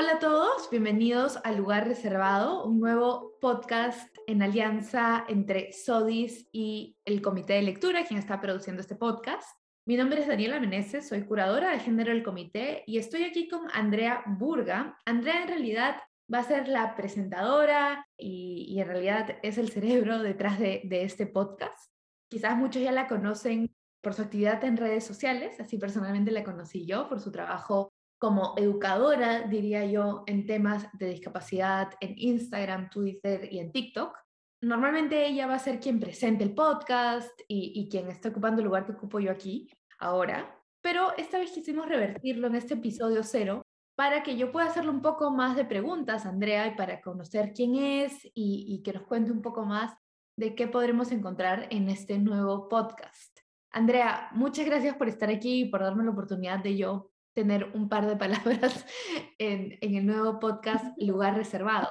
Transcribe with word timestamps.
Hola 0.00 0.12
a 0.12 0.18
todos, 0.18 0.70
bienvenidos 0.70 1.38
al 1.44 1.58
Lugar 1.58 1.86
Reservado, 1.86 2.64
un 2.64 2.80
nuevo 2.80 3.36
podcast 3.38 4.16
en 4.26 4.40
alianza 4.40 5.26
entre 5.28 5.74
SODIS 5.74 6.48
y 6.52 6.96
el 7.04 7.20
Comité 7.20 7.52
de 7.52 7.62
Lectura, 7.62 8.04
quien 8.04 8.18
está 8.18 8.40
produciendo 8.40 8.80
este 8.80 8.96
podcast. 8.96 9.46
Mi 9.84 9.98
nombre 9.98 10.22
es 10.22 10.26
Daniela 10.26 10.58
Meneses, 10.58 11.06
soy 11.06 11.24
curadora 11.24 11.72
de 11.72 11.80
género 11.80 12.14
del 12.14 12.22
comité 12.22 12.82
y 12.86 12.96
estoy 12.96 13.24
aquí 13.24 13.46
con 13.46 13.68
Andrea 13.74 14.22
Burga. 14.24 14.96
Andrea 15.04 15.42
en 15.42 15.48
realidad 15.48 15.96
va 16.32 16.38
a 16.38 16.44
ser 16.44 16.66
la 16.66 16.96
presentadora 16.96 18.06
y, 18.16 18.80
en 18.80 18.86
realidad 18.86 19.36
es 19.42 19.58
el 19.58 19.68
cerebro 19.68 20.22
detrás 20.22 20.58
de, 20.58 20.80
de 20.84 21.02
este 21.02 21.26
podcast. 21.26 21.92
Quizás 22.30 22.56
muchos 22.56 22.80
ya 22.80 22.92
la 22.92 23.06
conocen 23.06 23.70
por 24.00 24.14
su 24.14 24.22
actividad 24.22 24.64
en 24.64 24.78
redes 24.78 25.04
sociales, 25.04 25.60
así 25.60 25.76
personalmente 25.76 26.30
la 26.30 26.42
conocí 26.42 26.86
yo, 26.86 27.06
por 27.06 27.20
su 27.20 27.30
trabajo 27.30 27.92
como 28.20 28.52
educadora, 28.58 29.48
diría 29.48 29.86
yo, 29.86 30.24
en 30.26 30.44
temas 30.44 30.86
de 30.92 31.06
discapacidad 31.06 31.92
en 32.00 32.12
Instagram, 32.18 32.90
Twitter 32.90 33.48
y 33.50 33.58
en 33.58 33.72
TikTok. 33.72 34.14
Normalmente 34.60 35.26
ella 35.26 35.46
va 35.46 35.54
a 35.54 35.58
ser 35.58 35.80
quien 35.80 35.98
presente 35.98 36.44
el 36.44 36.54
podcast 36.54 37.32
y, 37.48 37.88
quien 37.88 38.08
está 38.08 38.28
ocupando 38.28 38.60
el 38.60 38.66
lugar 38.66 38.84
que 38.84 38.92
ocupo 38.92 39.20
yo 39.20 39.30
aquí 39.32 39.70
ahora, 39.98 40.54
pero 40.82 41.16
esta 41.16 41.38
vez 41.38 41.50
quisimos 41.50 41.88
revertirlo 41.88 42.46
en 42.48 42.56
este 42.56 42.74
episodio 42.74 43.22
cero 43.22 43.62
para 43.96 44.22
que 44.22 44.36
yo 44.36 44.52
pueda 44.52 44.66
hacerle 44.66 44.90
un 44.90 45.00
poco 45.00 45.30
más 45.30 45.56
de 45.56 45.64
preguntas 45.64 46.26
Andrea 46.26 46.66
y 46.66 46.74
para 46.74 47.00
conocer 47.00 47.52
quién 47.54 47.74
es 47.76 48.18
y 48.34 48.82
que 48.82 48.92
nos 48.92 49.04
cuente 49.04 49.32
un 49.32 49.40
poco 49.40 49.64
más 49.64 49.94
de 50.36 50.54
qué 50.54 50.66
podremos 50.66 51.10
encontrar 51.10 51.68
en 51.70 51.88
este 51.88 52.18
nuevo 52.18 52.68
podcast. 52.68 53.40
Andrea, 53.72 54.28
muchas 54.32 54.66
gracias 54.66 54.96
por 54.96 55.08
estar 55.08 55.30
aquí 55.30 55.62
y 55.62 55.64
por 55.70 55.80
darme 55.80 56.04
la 56.04 56.10
oportunidad 56.10 56.58
de 56.58 56.76
yo 56.76 57.10
tener 57.34 57.70
un 57.74 57.88
par 57.88 58.06
de 58.06 58.16
palabras 58.16 58.84
en, 59.38 59.78
en 59.80 59.94
el 59.94 60.06
nuevo 60.06 60.40
podcast 60.40 60.84
Lugar 60.98 61.36
Reservado. 61.36 61.88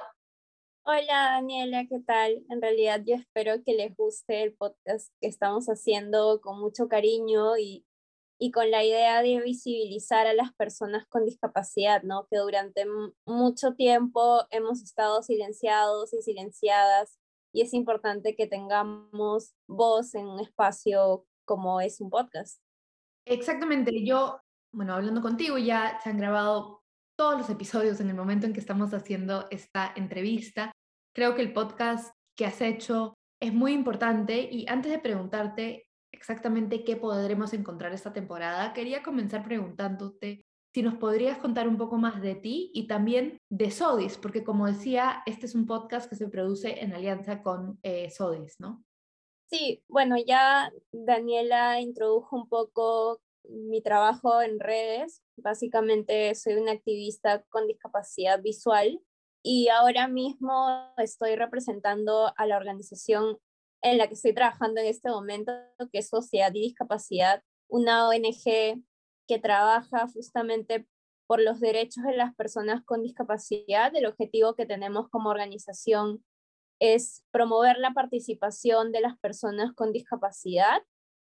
Hola 0.84 1.32
Daniela, 1.32 1.86
¿qué 1.86 2.00
tal? 2.00 2.44
En 2.48 2.60
realidad 2.60 3.02
yo 3.06 3.14
espero 3.14 3.62
que 3.64 3.74
les 3.74 3.94
guste 3.96 4.42
el 4.42 4.54
podcast 4.54 5.12
que 5.20 5.28
estamos 5.28 5.66
haciendo 5.66 6.40
con 6.40 6.58
mucho 6.58 6.88
cariño 6.88 7.56
y, 7.58 7.84
y 8.38 8.50
con 8.50 8.70
la 8.70 8.82
idea 8.82 9.22
de 9.22 9.40
visibilizar 9.40 10.26
a 10.26 10.34
las 10.34 10.52
personas 10.54 11.06
con 11.06 11.26
discapacidad, 11.26 12.02
¿no? 12.02 12.26
Que 12.30 12.38
durante 12.38 12.86
mucho 13.26 13.74
tiempo 13.74 14.46
hemos 14.50 14.82
estado 14.82 15.22
silenciados 15.22 16.14
y 16.14 16.22
silenciadas 16.22 17.18
y 17.52 17.62
es 17.62 17.74
importante 17.74 18.34
que 18.34 18.46
tengamos 18.46 19.54
voz 19.68 20.14
en 20.14 20.26
un 20.26 20.40
espacio 20.40 21.26
como 21.44 21.80
es 21.80 22.00
un 22.00 22.10
podcast. 22.10 22.60
Exactamente, 23.26 24.04
yo 24.04 24.39
bueno, 24.72 24.94
hablando 24.94 25.20
contigo, 25.20 25.58
ya 25.58 25.98
se 26.02 26.10
han 26.10 26.18
grabado 26.18 26.82
todos 27.16 27.38
los 27.38 27.50
episodios 27.50 28.00
en 28.00 28.08
el 28.08 28.16
momento 28.16 28.46
en 28.46 28.52
que 28.52 28.60
estamos 28.60 28.94
haciendo 28.94 29.46
esta 29.50 29.92
entrevista. 29.96 30.72
Creo 31.14 31.34
que 31.34 31.42
el 31.42 31.52
podcast 31.52 32.14
que 32.36 32.46
has 32.46 32.60
hecho 32.60 33.14
es 33.40 33.52
muy 33.52 33.72
importante 33.72 34.48
y 34.50 34.66
antes 34.68 34.90
de 34.90 34.98
preguntarte 34.98 35.86
exactamente 36.12 36.84
qué 36.84 36.96
podremos 36.96 37.52
encontrar 37.52 37.92
esta 37.92 38.12
temporada, 38.12 38.72
quería 38.72 39.02
comenzar 39.02 39.44
preguntándote 39.44 40.44
si 40.72 40.82
nos 40.82 40.94
podrías 40.94 41.38
contar 41.38 41.66
un 41.66 41.76
poco 41.76 41.96
más 41.96 42.22
de 42.22 42.36
ti 42.36 42.70
y 42.74 42.86
también 42.86 43.38
de 43.50 43.70
Sodis, 43.70 44.16
porque 44.18 44.44
como 44.44 44.66
decía, 44.66 45.22
este 45.26 45.46
es 45.46 45.54
un 45.54 45.66
podcast 45.66 46.08
que 46.08 46.16
se 46.16 46.28
produce 46.28 46.82
en 46.82 46.94
alianza 46.94 47.42
con 47.42 47.78
eh, 47.82 48.08
Sodis, 48.10 48.60
¿no? 48.60 48.84
Sí, 49.50 49.82
bueno, 49.88 50.16
ya 50.16 50.72
Daniela 50.92 51.80
introdujo 51.80 52.36
un 52.36 52.48
poco 52.48 53.20
mi 53.48 53.82
trabajo 53.82 54.42
en 54.42 54.60
redes. 54.60 55.22
Básicamente 55.36 56.34
soy 56.34 56.54
una 56.54 56.72
activista 56.72 57.42
con 57.48 57.66
discapacidad 57.66 58.40
visual 58.42 59.00
y 59.42 59.68
ahora 59.68 60.08
mismo 60.08 60.92
estoy 60.98 61.36
representando 61.36 62.32
a 62.36 62.46
la 62.46 62.56
organización 62.56 63.38
en 63.82 63.98
la 63.98 64.08
que 64.08 64.14
estoy 64.14 64.34
trabajando 64.34 64.80
en 64.80 64.86
este 64.88 65.08
momento, 65.08 65.52
que 65.90 66.00
es 66.00 66.08
Sociedad 66.08 66.52
y 66.54 66.60
Discapacidad, 66.60 67.42
una 67.68 68.08
ONG 68.08 68.82
que 69.26 69.38
trabaja 69.40 70.06
justamente 70.08 70.86
por 71.26 71.40
los 71.40 71.60
derechos 71.60 72.04
de 72.04 72.16
las 72.16 72.34
personas 72.34 72.84
con 72.84 73.02
discapacidad. 73.02 73.94
El 73.94 74.06
objetivo 74.06 74.54
que 74.54 74.66
tenemos 74.66 75.08
como 75.08 75.30
organización 75.30 76.24
es 76.80 77.24
promover 77.30 77.78
la 77.78 77.92
participación 77.92 78.90
de 78.92 79.00
las 79.00 79.18
personas 79.18 79.72
con 79.74 79.92
discapacidad 79.92 80.82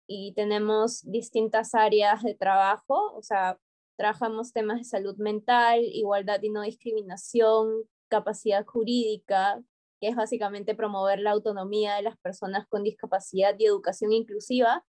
y 0.06 0.34
tenemos 0.34 1.02
distintas 1.10 1.74
áreas 1.74 2.22
de 2.22 2.34
trabajo, 2.34 3.14
o 3.14 3.22
sea, 3.22 3.58
trabajamos 3.96 4.52
temas 4.52 4.78
de 4.78 4.84
salud 4.84 5.16
mental, 5.16 5.80
igualdad 5.82 6.42
y 6.42 6.50
no 6.50 6.62
discriminación, 6.62 7.84
capacidad 8.08 8.64
jurídica, 8.66 9.62
que 10.00 10.08
es 10.08 10.16
básicamente 10.16 10.74
promover 10.74 11.20
la 11.20 11.30
autonomía 11.30 11.94
de 11.94 12.02
las 12.02 12.18
personas 12.18 12.66
con 12.68 12.82
discapacidad 12.82 13.54
y 13.58 13.66
educación 13.66 14.12
inclusiva, 14.12 14.84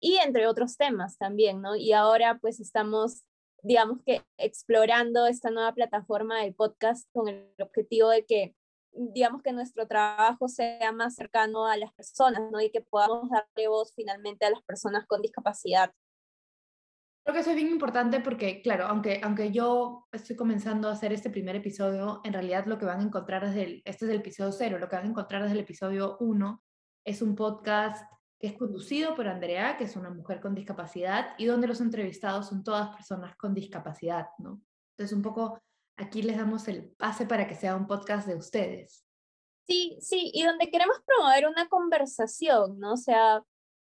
y 0.00 0.16
entre 0.18 0.46
otros 0.46 0.76
temas 0.76 1.18
también, 1.18 1.60
¿no? 1.60 1.74
Y 1.74 1.92
ahora 1.92 2.38
pues 2.40 2.60
estamos, 2.60 3.24
digamos 3.62 3.98
que, 4.04 4.22
explorando 4.36 5.26
esta 5.26 5.50
nueva 5.50 5.72
plataforma 5.74 6.40
del 6.40 6.54
podcast 6.54 7.08
con 7.12 7.28
el 7.28 7.50
objetivo 7.58 8.10
de 8.10 8.24
que 8.24 8.54
digamos 8.92 9.42
que 9.42 9.52
nuestro 9.52 9.86
trabajo 9.86 10.48
sea 10.48 10.92
más 10.92 11.14
cercano 11.14 11.66
a 11.66 11.76
las 11.76 11.92
personas, 11.92 12.42
¿no? 12.50 12.60
Y 12.60 12.70
que 12.70 12.80
podamos 12.80 13.30
darle 13.30 13.68
voz 13.68 13.92
finalmente 13.94 14.46
a 14.46 14.50
las 14.50 14.62
personas 14.62 15.06
con 15.06 15.22
discapacidad. 15.22 15.92
Creo 17.22 17.34
que 17.34 17.40
eso 17.40 17.50
es 17.50 17.56
bien 17.56 17.68
importante 17.68 18.20
porque, 18.20 18.62
claro, 18.62 18.86
aunque, 18.86 19.20
aunque 19.22 19.52
yo 19.52 20.06
estoy 20.12 20.34
comenzando 20.34 20.88
a 20.88 20.92
hacer 20.92 21.12
este 21.12 21.28
primer 21.28 21.56
episodio, 21.56 22.22
en 22.24 22.32
realidad 22.32 22.64
lo 22.64 22.78
que 22.78 22.86
van 22.86 23.00
a 23.00 23.04
encontrar 23.04 23.46
desde 23.46 23.64
el, 23.64 23.82
este 23.84 24.06
es 24.06 24.10
el 24.12 24.20
episodio 24.20 24.50
cero, 24.50 24.78
lo 24.78 24.88
que 24.88 24.96
van 24.96 25.04
a 25.04 25.10
encontrar 25.10 25.42
desde 25.42 25.54
el 25.54 25.60
episodio 25.60 26.16
uno 26.20 26.64
es 27.04 27.20
un 27.20 27.34
podcast 27.34 28.10
que 28.40 28.46
es 28.46 28.52
conducido 28.54 29.14
por 29.14 29.28
Andrea, 29.28 29.76
que 29.76 29.84
es 29.84 29.96
una 29.96 30.10
mujer 30.10 30.40
con 30.40 30.54
discapacidad, 30.54 31.34
y 31.38 31.44
donde 31.44 31.66
los 31.66 31.80
entrevistados 31.80 32.48
son 32.48 32.62
todas 32.62 32.94
personas 32.96 33.36
con 33.36 33.52
discapacidad, 33.52 34.28
¿no? 34.38 34.62
Entonces, 34.92 35.14
un 35.14 35.22
poco 35.22 35.60
aquí 35.98 36.22
les 36.22 36.36
damos 36.36 36.68
el 36.68 36.90
pase 36.92 37.26
para 37.26 37.46
que 37.46 37.54
sea 37.54 37.76
un 37.76 37.86
podcast 37.86 38.26
de 38.26 38.36
ustedes. 38.36 39.04
Sí, 39.66 39.98
sí, 40.00 40.30
y 40.32 40.44
donde 40.44 40.70
queremos 40.70 40.96
promover 41.04 41.46
una 41.46 41.68
conversación, 41.68 42.78
¿no? 42.78 42.94
O 42.94 42.96
sea, 42.96 43.42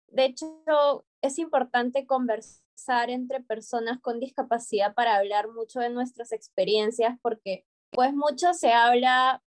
de 0.08 0.24
hecho, 0.24 1.04
es 1.22 1.38
importante 1.38 2.06
conversar 2.06 3.10
entre 3.10 3.42
personas 3.42 4.00
con 4.00 4.18
discapacidad 4.18 4.94
para 4.94 5.16
hablar 5.16 5.48
mucho 5.48 5.80
de 5.80 5.90
nuestras 5.90 6.32
experiencias, 6.32 7.16
porque 7.22 7.64
pues 7.90 8.12
mucho 8.12 8.54
se 8.54 8.72
habla 8.72 9.42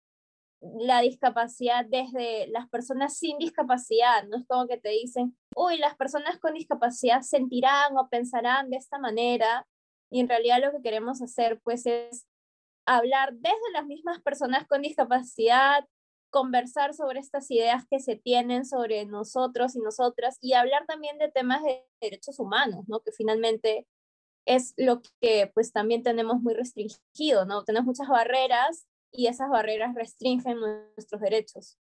la 0.60 1.00
discapacidad 1.00 1.84
desde 1.84 2.48
las 2.48 2.68
personas 2.68 3.16
sin 3.16 3.38
discapacidad, 3.38 4.24
no 4.28 4.38
es 4.38 4.46
como 4.46 4.66
que 4.66 4.78
te 4.78 4.88
dicen, 4.88 5.36
uy, 5.54 5.76
las 5.76 5.96
personas 5.96 6.38
con 6.38 6.54
discapacidad 6.54 7.22
sentirán 7.22 7.96
o 7.96 8.08
pensarán 8.08 8.70
de 8.70 8.78
esta 8.78 8.98
manera, 8.98 9.66
y 10.10 10.20
en 10.20 10.28
realidad 10.28 10.60
lo 10.60 10.72
que 10.72 10.82
queremos 10.82 11.20
hacer 11.20 11.60
pues 11.62 11.86
es 11.86 12.26
hablar 12.86 13.34
desde 13.34 13.72
las 13.72 13.86
mismas 13.86 14.22
personas 14.22 14.66
con 14.66 14.82
discapacidad, 14.82 15.84
conversar 16.30 16.94
sobre 16.94 17.20
estas 17.20 17.50
ideas 17.50 17.84
que 17.90 18.00
se 18.00 18.16
tienen 18.16 18.64
sobre 18.64 19.04
nosotros 19.06 19.76
y 19.76 19.80
nosotras 19.80 20.38
y 20.40 20.54
hablar 20.54 20.86
también 20.86 21.18
de 21.18 21.30
temas 21.30 21.62
de 21.62 21.84
derechos 22.00 22.38
humanos, 22.38 22.84
¿no? 22.88 23.00
Que 23.00 23.12
finalmente 23.12 23.86
es 24.46 24.74
lo 24.76 25.02
que 25.20 25.50
pues 25.54 25.72
también 25.72 26.02
tenemos 26.02 26.40
muy 26.40 26.54
restringido, 26.54 27.44
¿no? 27.46 27.64
Tenemos 27.64 27.86
muchas 27.86 28.08
barreras 28.08 28.86
y 29.12 29.26
esas 29.26 29.48
barreras 29.50 29.94
restringen 29.94 30.60
nuestros 30.60 31.20
derechos. 31.20 31.78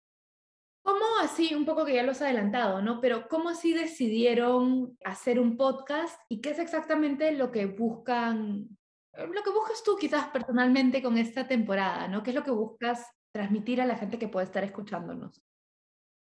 ¿Cómo 0.82 1.04
así, 1.22 1.54
un 1.54 1.64
poco 1.64 1.84
que 1.84 1.94
ya 1.94 2.02
los 2.02 2.16
has 2.16 2.22
adelantado, 2.22 2.82
¿no? 2.82 3.00
Pero 3.00 3.26
¿cómo 3.28 3.48
así 3.48 3.72
decidieron 3.72 4.98
hacer 5.04 5.40
un 5.40 5.56
podcast 5.56 6.20
y 6.28 6.40
qué 6.42 6.50
es 6.50 6.58
exactamente 6.58 7.32
lo 7.32 7.50
que 7.50 7.66
buscan 7.66 8.68
lo 9.16 9.42
que 9.42 9.50
buscas 9.50 9.82
tú 9.82 9.96
quizás 9.96 10.28
personalmente 10.28 11.02
con 11.02 11.18
esta 11.18 11.46
temporada, 11.46 12.08
¿no? 12.08 12.22
¿Qué 12.22 12.30
es 12.30 12.36
lo 12.36 12.44
que 12.44 12.50
buscas 12.50 13.06
transmitir 13.32 13.80
a 13.80 13.86
la 13.86 13.96
gente 13.96 14.18
que 14.18 14.28
puede 14.28 14.46
estar 14.46 14.64
escuchándonos? 14.64 15.42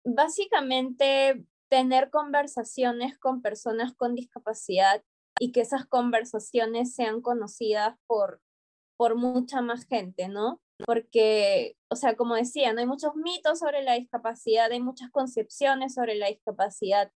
Básicamente, 0.06 1.45
tener 1.69 2.10
conversaciones 2.10 3.18
con 3.18 3.42
personas 3.42 3.94
con 3.95 4.16
discapacidad 4.16 5.04
y 5.39 5.51
que 5.51 5.62
esas 5.62 5.86
conversaciones 5.86 6.95
sean 6.95 7.22
conocidas 7.22 7.98
por, 8.07 8.42
por 8.98 9.16
mucha 9.16 9.62
más 9.62 9.86
gente, 9.86 10.30
¿no? 10.30 10.62
Porque, 10.86 11.75
o 11.89 11.95
sea, 11.95 12.16
como 12.16 12.36
decía, 12.36 12.74
no 12.74 12.80
hay 12.80 12.86
muchos 12.86 13.16
mitos 13.16 13.60
sobre 13.60 13.84
la 13.84 13.94
discapacidad, 13.94 14.72
hay 14.72 14.81
muchas 14.81 15.12
concepciones 15.12 15.94
sobre 15.94 16.16
la 16.16 16.28
discapacidad. 16.28 17.12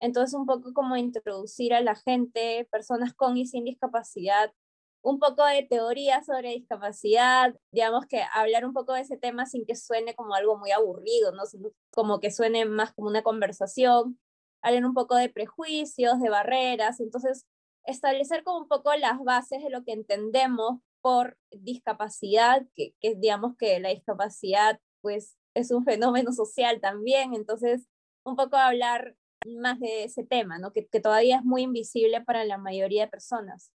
Entonces, 0.00 0.34
un 0.34 0.46
poco 0.46 0.72
como 0.72 0.96
introducir 0.96 1.74
a 1.74 1.82
la 1.82 1.94
gente, 1.94 2.66
personas 2.70 3.14
con 3.14 3.36
y 3.36 3.46
sin 3.46 3.64
discapacidad, 3.64 4.52
un 5.02 5.18
poco 5.18 5.44
de 5.44 5.62
teoría 5.62 6.22
sobre 6.22 6.50
discapacidad, 6.50 7.54
digamos 7.72 8.06
que 8.06 8.22
hablar 8.34 8.66
un 8.66 8.72
poco 8.72 8.92
de 8.92 9.00
ese 9.00 9.16
tema 9.16 9.46
sin 9.46 9.64
que 9.64 9.76
suene 9.76 10.14
como 10.14 10.34
algo 10.34 10.58
muy 10.58 10.72
aburrido, 10.72 11.32
¿no? 11.32 11.42
como 11.90 12.20
que 12.20 12.30
suene 12.30 12.66
más 12.66 12.92
como 12.92 13.08
una 13.08 13.22
conversación, 13.22 14.18
hablar 14.62 14.84
un 14.84 14.94
poco 14.94 15.16
de 15.16 15.30
prejuicios, 15.30 16.20
de 16.20 16.28
barreras, 16.28 17.00
entonces 17.00 17.46
establecer 17.84 18.44
como 18.44 18.58
un 18.58 18.68
poco 18.68 18.94
las 18.96 19.18
bases 19.24 19.62
de 19.62 19.70
lo 19.70 19.84
que 19.84 19.92
entendemos 19.92 20.80
por 21.00 21.38
discapacidad, 21.50 22.62
que, 22.74 22.94
que 23.00 23.14
digamos 23.14 23.56
que 23.56 23.80
la 23.80 23.88
discapacidad 23.88 24.78
pues 25.00 25.36
es 25.54 25.70
un 25.70 25.84
fenómeno 25.84 26.32
social 26.32 26.80
también, 26.80 27.34
entonces 27.34 27.86
un 28.24 28.36
poco 28.36 28.56
hablar 28.56 29.16
más 29.46 29.80
de 29.80 30.04
ese 30.04 30.24
tema, 30.24 30.58
¿no? 30.58 30.72
que, 30.72 30.86
que 30.86 31.00
todavía 31.00 31.36
es 31.36 31.44
muy 31.44 31.62
invisible 31.62 32.20
para 32.20 32.44
la 32.44 32.58
mayoría 32.58 33.04
de 33.04 33.10
personas. 33.10 33.72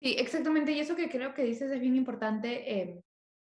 Sí, 0.00 0.14
exactamente, 0.18 0.72
y 0.72 0.78
eso 0.78 0.94
que 0.94 1.08
creo 1.08 1.34
que 1.34 1.42
dices 1.42 1.70
es 1.70 1.80
bien 1.80 1.96
importante, 1.96 2.80
eh, 2.80 3.02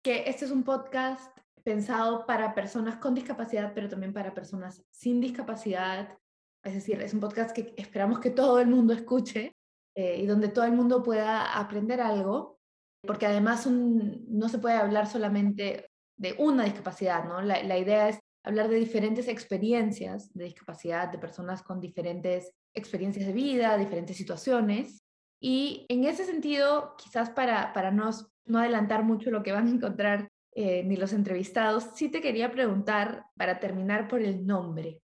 que 0.04 0.24
este 0.28 0.46
es 0.46 0.52
un 0.52 0.64
podcast 0.64 1.38
pensado 1.64 2.26
para 2.26 2.54
personas 2.54 2.98
con 2.98 3.16
discapacidad, 3.16 3.74
pero 3.74 3.88
también 3.88 4.12
para 4.12 4.34
personas 4.34 4.84
sin 4.92 5.22
discapacidad. 5.22 6.18
Es 6.64 6.74
decir, 6.74 7.02
es 7.02 7.14
un 7.14 7.22
podcast 7.22 7.56
que 7.56 7.74
esperamos 7.78 8.20
que 8.20 8.30
todo 8.30 8.60
el 8.60 8.68
mundo 8.68 8.94
escuche 8.94 9.56
eh, 9.96 10.18
y 10.22 10.26
donde 10.26 10.50
todo 10.50 10.66
el 10.66 10.74
mundo 10.74 11.02
pueda 11.02 11.58
aprender 11.58 12.02
algo, 12.02 12.60
porque 13.02 13.26
además 13.26 13.66
no 13.68 14.50
se 14.50 14.60
puede 14.60 14.76
hablar 14.76 15.08
solamente 15.08 15.90
de 16.18 16.36
una 16.38 16.66
discapacidad, 16.66 17.26
¿no? 17.26 17.42
La 17.42 17.78
idea 17.78 18.10
es 18.10 18.20
hablar 18.46 18.68
de 18.68 18.76
diferentes 18.76 19.28
experiencias 19.28 20.34
de 20.34 20.46
discapacidad, 20.46 21.10
de 21.10 21.18
personas 21.18 21.64
con 21.64 21.80
diferentes 21.80 22.52
experiencias 22.74 23.28
de 23.28 23.34
vida, 23.34 23.78
diferentes 23.78 24.18
situaciones. 24.18 25.03
Y 25.46 25.86
en 25.90 26.06
ese 26.06 26.24
sentido, 26.24 26.96
quizás 26.98 27.30
para, 27.30 27.74
para 27.74 27.92
no, 27.92 28.10
no 28.46 28.60
adelantar 28.60 29.04
mucho 29.04 29.30
lo 29.30 29.44
que 29.44 29.52
van 29.52 29.68
a 29.68 29.72
encontrar 29.72 30.30
eh, 30.56 30.84
ni 30.86 30.96
los 30.96 31.12
entrevistados, 31.12 31.90
sí 31.96 32.08
te 32.08 32.22
quería 32.22 32.50
preguntar, 32.50 33.26
para 33.36 33.60
terminar, 33.60 34.08
por 34.08 34.22
el 34.22 34.48
nombre. 34.48 35.02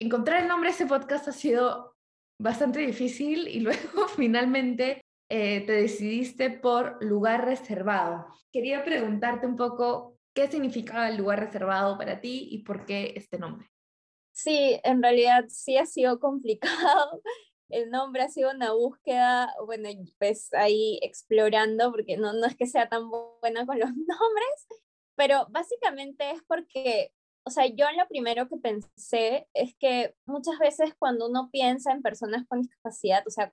Encontrar 0.00 0.42
el 0.42 0.48
nombre 0.48 0.70
de 0.70 0.74
ese 0.74 0.86
podcast 0.86 1.28
ha 1.28 1.32
sido 1.32 1.94
bastante 2.40 2.80
difícil 2.80 3.46
y 3.46 3.60
luego 3.60 4.08
finalmente 4.16 5.00
eh, 5.30 5.64
te 5.64 5.72
decidiste 5.72 6.50
por 6.50 7.00
lugar 7.00 7.44
reservado. 7.44 8.26
Quería 8.52 8.82
preguntarte 8.82 9.46
un 9.46 9.54
poco 9.54 10.18
qué 10.34 10.48
significaba 10.48 11.08
el 11.08 11.18
lugar 11.18 11.38
reservado 11.38 11.96
para 11.96 12.20
ti 12.20 12.48
y 12.50 12.64
por 12.64 12.84
qué 12.84 13.12
este 13.14 13.38
nombre. 13.38 13.68
Sí, 14.32 14.80
en 14.82 15.00
realidad 15.00 15.44
sí 15.46 15.76
ha 15.76 15.86
sido 15.86 16.18
complicado. 16.18 17.22
El 17.68 17.90
nombre 17.90 18.22
ha 18.22 18.28
sido 18.28 18.50
una 18.50 18.72
búsqueda, 18.72 19.54
bueno, 19.66 19.88
pues 20.18 20.52
ahí 20.54 20.98
explorando, 21.02 21.90
porque 21.90 22.16
no, 22.16 22.32
no 22.32 22.46
es 22.46 22.56
que 22.56 22.66
sea 22.66 22.88
tan 22.88 23.10
buena 23.10 23.66
con 23.66 23.78
los 23.78 23.90
nombres, 23.94 24.66
pero 25.16 25.46
básicamente 25.50 26.30
es 26.30 26.42
porque, 26.46 27.12
o 27.44 27.50
sea, 27.50 27.66
yo 27.66 27.86
lo 27.96 28.08
primero 28.08 28.48
que 28.48 28.56
pensé 28.56 29.48
es 29.52 29.74
que 29.78 30.14
muchas 30.26 30.58
veces 30.58 30.94
cuando 30.98 31.28
uno 31.28 31.50
piensa 31.50 31.92
en 31.92 32.02
personas 32.02 32.46
con 32.48 32.62
discapacidad, 32.62 33.22
o 33.26 33.30
sea, 33.30 33.52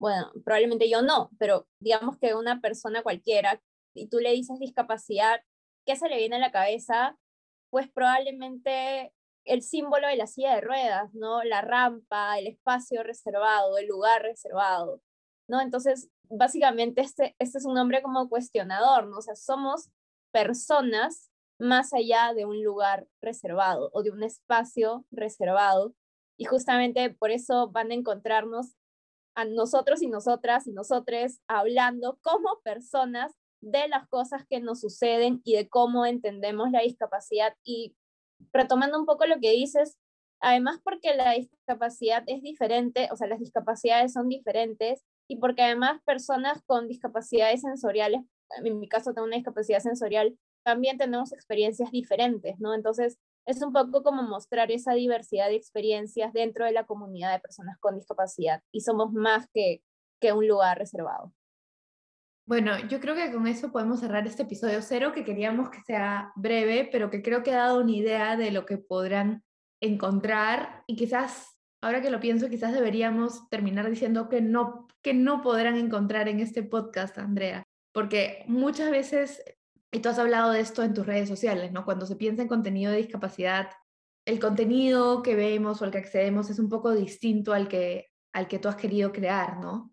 bueno, 0.00 0.32
probablemente 0.44 0.90
yo 0.90 1.02
no, 1.02 1.30
pero 1.38 1.68
digamos 1.78 2.18
que 2.18 2.34
una 2.34 2.60
persona 2.60 3.02
cualquiera, 3.02 3.62
y 3.94 4.08
tú 4.08 4.18
le 4.18 4.32
dices 4.32 4.58
discapacidad, 4.58 5.40
¿qué 5.86 5.96
se 5.96 6.08
le 6.08 6.16
viene 6.18 6.36
a 6.36 6.40
la 6.40 6.50
cabeza? 6.50 7.16
Pues 7.70 7.88
probablemente 7.90 9.12
el 9.44 9.62
símbolo 9.62 10.08
de 10.08 10.16
la 10.16 10.26
silla 10.26 10.54
de 10.54 10.60
ruedas, 10.60 11.12
¿no? 11.14 11.42
La 11.44 11.60
rampa, 11.62 12.38
el 12.38 12.46
espacio 12.46 13.02
reservado, 13.02 13.78
el 13.78 13.86
lugar 13.86 14.22
reservado, 14.22 15.00
¿no? 15.48 15.60
Entonces, 15.60 16.08
básicamente 16.28 17.00
este, 17.02 17.36
este 17.38 17.58
es 17.58 17.64
un 17.64 17.74
nombre 17.74 18.02
como 18.02 18.28
cuestionador, 18.28 19.06
¿no? 19.06 19.18
O 19.18 19.22
sea, 19.22 19.34
somos 19.34 19.90
personas 20.32 21.30
más 21.58 21.92
allá 21.92 22.32
de 22.34 22.44
un 22.44 22.62
lugar 22.62 23.06
reservado 23.20 23.90
o 23.92 24.02
de 24.02 24.10
un 24.10 24.22
espacio 24.22 25.04
reservado. 25.10 25.94
Y 26.36 26.44
justamente 26.44 27.10
por 27.10 27.30
eso 27.30 27.70
van 27.70 27.90
a 27.90 27.94
encontrarnos 27.94 28.74
a 29.34 29.44
nosotros 29.44 30.02
y 30.02 30.08
nosotras 30.08 30.66
y 30.66 30.72
nosotres 30.72 31.40
hablando 31.48 32.18
como 32.22 32.60
personas 32.62 33.32
de 33.60 33.86
las 33.88 34.08
cosas 34.08 34.44
que 34.48 34.60
nos 34.60 34.80
suceden 34.80 35.40
y 35.44 35.54
de 35.54 35.68
cómo 35.68 36.04
entendemos 36.04 36.70
la 36.72 36.80
discapacidad. 36.80 37.54
Y 37.62 37.94
retomando 38.52 38.98
un 38.98 39.06
poco 39.06 39.26
lo 39.26 39.38
que 39.40 39.52
dices, 39.52 39.98
además 40.40 40.80
porque 40.82 41.14
la 41.14 41.32
discapacidad 41.32 42.24
es 42.26 42.42
diferente, 42.42 43.08
o 43.12 43.16
sea, 43.16 43.28
las 43.28 43.38
discapacidades 43.38 44.12
son 44.12 44.28
diferentes 44.28 45.02
y 45.28 45.36
porque 45.36 45.62
además 45.62 46.00
personas 46.04 46.62
con 46.66 46.88
discapacidades 46.88 47.62
sensoriales, 47.62 48.22
en 48.64 48.78
mi 48.78 48.88
caso 48.88 49.14
tengo 49.14 49.26
una 49.26 49.36
discapacidad 49.36 49.80
sensorial, 49.80 50.36
también 50.64 50.98
tenemos 50.98 51.32
experiencias 51.32 51.90
diferentes, 51.90 52.58
¿no? 52.58 52.74
Entonces, 52.74 53.18
es 53.46 53.62
un 53.62 53.72
poco 53.72 54.02
como 54.02 54.22
mostrar 54.22 54.70
esa 54.70 54.92
diversidad 54.92 55.48
de 55.48 55.56
experiencias 55.56 56.32
dentro 56.32 56.64
de 56.64 56.72
la 56.72 56.86
comunidad 56.86 57.32
de 57.32 57.40
personas 57.40 57.76
con 57.78 57.96
discapacidad 57.96 58.62
y 58.70 58.80
somos 58.80 59.12
más 59.12 59.46
que, 59.52 59.82
que 60.20 60.32
un 60.32 60.46
lugar 60.46 60.78
reservado. 60.78 61.32
Bueno, 62.52 62.78
yo 62.86 63.00
creo 63.00 63.14
que 63.14 63.32
con 63.32 63.46
eso 63.46 63.72
podemos 63.72 64.00
cerrar 64.00 64.26
este 64.26 64.42
episodio 64.42 64.82
cero, 64.82 65.12
que 65.14 65.24
queríamos 65.24 65.70
que 65.70 65.80
sea 65.86 66.32
breve, 66.36 66.86
pero 66.92 67.08
que 67.08 67.22
creo 67.22 67.42
que 67.42 67.54
ha 67.54 67.64
dado 67.64 67.80
una 67.80 67.92
idea 67.92 68.36
de 68.36 68.50
lo 68.50 68.66
que 68.66 68.76
podrán 68.76 69.42
encontrar 69.80 70.84
y 70.86 70.94
quizás, 70.94 71.58
ahora 71.80 72.02
que 72.02 72.10
lo 72.10 72.20
pienso, 72.20 72.50
quizás 72.50 72.74
deberíamos 72.74 73.48
terminar 73.48 73.88
diciendo 73.88 74.28
que 74.28 74.42
no, 74.42 74.86
que 75.00 75.14
no 75.14 75.40
podrán 75.40 75.78
encontrar 75.78 76.28
en 76.28 76.40
este 76.40 76.62
podcast, 76.62 77.16
Andrea, 77.16 77.62
porque 77.90 78.44
muchas 78.48 78.90
veces, 78.90 79.42
y 79.90 80.00
tú 80.00 80.10
has 80.10 80.18
hablado 80.18 80.52
de 80.52 80.60
esto 80.60 80.82
en 80.82 80.92
tus 80.92 81.06
redes 81.06 81.30
sociales, 81.30 81.72
¿no? 81.72 81.86
Cuando 81.86 82.04
se 82.04 82.16
piensa 82.16 82.42
en 82.42 82.48
contenido 82.48 82.92
de 82.92 82.98
discapacidad, 82.98 83.70
el 84.26 84.38
contenido 84.38 85.22
que 85.22 85.36
vemos 85.36 85.80
o 85.80 85.86
al 85.86 85.90
que 85.90 85.96
accedemos 85.96 86.50
es 86.50 86.58
un 86.58 86.68
poco 86.68 86.92
distinto 86.92 87.54
al 87.54 87.66
que, 87.66 88.10
al 88.34 88.46
que 88.46 88.58
tú 88.58 88.68
has 88.68 88.76
querido 88.76 89.10
crear, 89.10 89.56
¿no? 89.56 89.90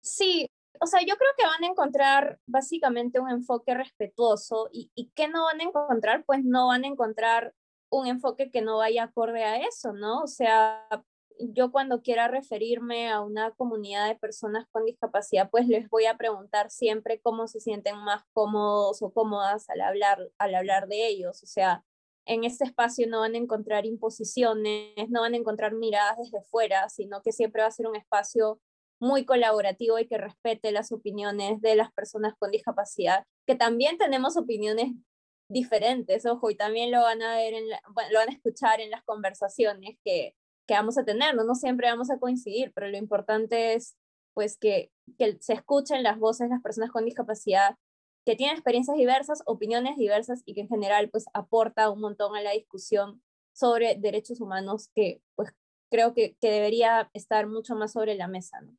Sí, 0.00 0.48
o 0.80 0.86
sea, 0.86 1.00
yo 1.00 1.16
creo 1.16 1.30
que 1.36 1.46
van 1.46 1.64
a 1.64 1.66
encontrar 1.66 2.38
básicamente 2.46 3.20
un 3.20 3.30
enfoque 3.30 3.74
respetuoso 3.74 4.68
y, 4.72 4.90
y 4.94 5.10
¿qué 5.14 5.28
no 5.28 5.44
van 5.44 5.60
a 5.60 5.64
encontrar? 5.64 6.24
Pues 6.24 6.44
no 6.44 6.68
van 6.68 6.84
a 6.84 6.88
encontrar 6.88 7.54
un 7.90 8.06
enfoque 8.06 8.50
que 8.50 8.62
no 8.62 8.78
vaya 8.78 9.04
acorde 9.04 9.44
a 9.44 9.56
eso, 9.56 9.92
¿no? 9.92 10.22
O 10.22 10.26
sea, 10.26 10.86
yo 11.38 11.70
cuando 11.70 12.02
quiera 12.02 12.28
referirme 12.28 13.10
a 13.10 13.20
una 13.20 13.52
comunidad 13.52 14.08
de 14.08 14.16
personas 14.16 14.66
con 14.70 14.84
discapacidad, 14.84 15.50
pues 15.50 15.66
les 15.68 15.88
voy 15.88 16.06
a 16.06 16.16
preguntar 16.16 16.70
siempre 16.70 17.20
cómo 17.20 17.46
se 17.48 17.60
sienten 17.60 17.96
más 17.98 18.22
cómodos 18.32 19.02
o 19.02 19.12
cómodas 19.12 19.68
al 19.70 19.80
hablar, 19.80 20.30
al 20.38 20.54
hablar 20.54 20.88
de 20.88 21.06
ellos. 21.06 21.42
O 21.42 21.46
sea, 21.46 21.84
en 22.26 22.44
este 22.44 22.64
espacio 22.64 23.06
no 23.08 23.20
van 23.20 23.34
a 23.34 23.38
encontrar 23.38 23.86
imposiciones, 23.86 25.08
no 25.08 25.22
van 25.22 25.34
a 25.34 25.38
encontrar 25.38 25.74
miradas 25.74 26.18
desde 26.18 26.42
fuera, 26.44 26.88
sino 26.88 27.22
que 27.22 27.32
siempre 27.32 27.62
va 27.62 27.68
a 27.68 27.72
ser 27.72 27.86
un 27.86 27.96
espacio 27.96 28.60
muy 29.00 29.24
colaborativo 29.24 29.98
y 29.98 30.06
que 30.06 30.18
respete 30.18 30.72
las 30.72 30.92
opiniones 30.92 31.60
de 31.60 31.76
las 31.76 31.92
personas 31.92 32.34
con 32.38 32.50
discapacidad, 32.50 33.24
que 33.46 33.54
también 33.54 33.98
tenemos 33.98 34.36
opiniones 34.36 34.92
diferentes, 35.48 36.26
ojo, 36.26 36.50
y 36.50 36.56
también 36.56 36.90
lo 36.90 37.02
van 37.02 37.22
a 37.22 37.36
ver, 37.36 37.54
en 37.54 37.68
lo 37.68 38.18
van 38.18 38.28
a 38.28 38.32
escuchar 38.32 38.80
en 38.80 38.90
las 38.90 39.02
conversaciones 39.04 39.96
que, 40.04 40.34
que 40.66 40.74
vamos 40.74 40.98
a 40.98 41.04
tener, 41.04 41.34
¿no? 41.34 41.44
no 41.44 41.54
siempre 41.54 41.88
vamos 41.88 42.10
a 42.10 42.18
coincidir, 42.18 42.72
pero 42.74 42.88
lo 42.88 42.98
importante 42.98 43.74
es 43.74 43.96
pues 44.34 44.58
que, 44.58 44.92
que 45.18 45.38
se 45.40 45.54
escuchen 45.54 46.02
las 46.02 46.18
voces 46.18 46.48
de 46.48 46.54
las 46.54 46.62
personas 46.62 46.90
con 46.90 47.04
discapacidad 47.04 47.76
que 48.24 48.36
tienen 48.36 48.56
experiencias 48.56 48.96
diversas, 48.96 49.42
opiniones 49.46 49.96
diversas 49.96 50.42
y 50.44 50.54
que 50.54 50.60
en 50.60 50.68
general 50.68 51.08
pues 51.08 51.24
aporta 51.32 51.90
un 51.90 52.00
montón 52.00 52.36
a 52.36 52.42
la 52.42 52.52
discusión 52.52 53.22
sobre 53.54 53.96
derechos 53.96 54.40
humanos 54.40 54.90
que 54.94 55.22
pues 55.34 55.50
creo 55.90 56.12
que, 56.12 56.36
que 56.40 56.50
debería 56.50 57.10
estar 57.14 57.46
mucho 57.46 57.74
más 57.74 57.92
sobre 57.92 58.14
la 58.14 58.28
mesa. 58.28 58.60
¿no? 58.60 58.76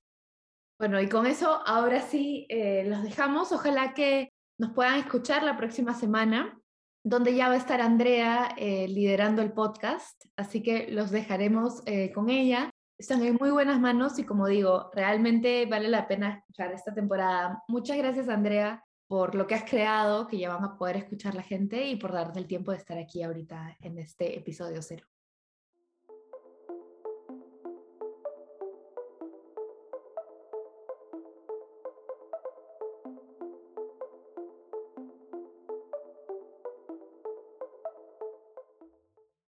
Bueno, 0.79 1.01
y 1.01 1.09
con 1.09 1.27
eso 1.27 1.62
ahora 1.67 2.00
sí 2.00 2.48
eh, 2.48 2.86
los 2.86 3.03
dejamos. 3.03 3.51
Ojalá 3.51 3.93
que 3.93 4.31
nos 4.57 4.71
puedan 4.71 4.98
escuchar 4.98 5.43
la 5.43 5.57
próxima 5.57 5.93
semana, 5.93 6.57
donde 7.03 7.36
ya 7.36 7.50
va 7.50 7.55
a 7.55 7.57
estar 7.57 7.81
Andrea 7.81 8.55
eh, 8.57 8.88
liderando 8.88 9.41
el 9.41 9.51
podcast. 9.51 10.24
Así 10.38 10.63
que 10.63 10.88
los 10.89 11.12
dejaremos 11.12 11.81
eh, 11.86 12.13
con 12.13 12.29
ella. 12.29 12.69
Están 12.98 13.21
en 13.25 13.36
muy 13.38 13.51
buenas 13.51 13.81
manos 13.81 14.17
y 14.19 14.24
como 14.24 14.48
digo, 14.48 14.89
realmente 14.93 15.65
vale 15.65 15.89
la 15.89 16.07
pena 16.07 16.38
escuchar 16.38 16.71
esta 16.71 16.93
temporada. 16.93 17.62
Muchas 17.67 17.98
gracias, 17.98 18.29
Andrea, 18.29 18.81
por 19.07 19.36
lo 19.36 19.48
que 19.48 19.55
has 19.55 19.69
creado, 19.69 20.27
que 20.27 20.38
ya 20.38 20.55
van 20.55 20.63
a 20.63 20.77
poder 20.77 20.95
escuchar 20.95 21.36
la 21.36 21.43
gente 21.43 21.88
y 21.88 21.98
por 21.98 22.13
darte 22.13 22.39
el 22.39 22.48
tiempo 22.48 22.71
de 22.71 22.77
estar 22.77 22.98
aquí 22.98 23.21
ahorita 23.21 23.75
en 23.81 24.00
este 24.00 24.38
episodio 24.38 24.81
cero. 24.81 25.05